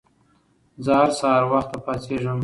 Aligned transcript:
زه 0.83 0.91
هر 0.99 1.09
سهار 1.19 1.43
وخته 1.51 1.77
پاڅيږم 1.85 2.39